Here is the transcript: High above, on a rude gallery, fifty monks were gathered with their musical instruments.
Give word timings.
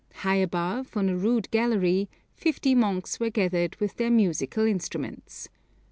High 0.25 0.37
above, 0.37 0.97
on 0.97 1.09
a 1.09 1.15
rude 1.15 1.47
gallery, 1.51 2.09
fifty 2.33 2.73
monks 2.73 3.19
were 3.19 3.29
gathered 3.29 3.75
with 3.75 3.97
their 3.97 4.09
musical 4.09 4.65
instruments. 4.65 5.47